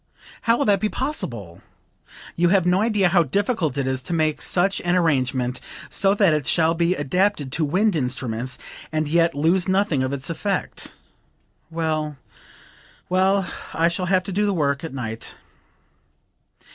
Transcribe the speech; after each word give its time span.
How 0.41 0.57
will 0.57 0.65
that 0.65 0.79
be 0.79 0.89
possible? 0.89 1.61
You 2.35 2.49
have 2.49 2.65
no 2.65 2.81
idea 2.81 3.09
how 3.09 3.21
difficult 3.21 3.77
it 3.77 3.85
is 3.85 4.01
to 4.01 4.13
make 4.13 4.41
such 4.41 4.81
an 4.81 4.95
arrangement 4.95 5.61
so 5.91 6.15
that 6.15 6.33
it 6.33 6.47
shall 6.47 6.73
be 6.73 6.95
adapted 6.95 7.51
to 7.51 7.63
wind 7.63 7.95
instruments 7.95 8.57
and 8.91 9.07
yet 9.07 9.35
lose 9.35 9.67
nothing 9.67 10.01
of 10.01 10.11
its 10.11 10.27
effect. 10.31 10.93
Well, 11.69 12.17
well; 13.09 13.47
I 13.75 13.89
shall 13.89 14.07
have 14.07 14.23
to 14.23 14.31
do 14.31 14.47
the 14.47 14.55
work 14.55 14.83
at 14.83 14.91
night." 14.91 15.37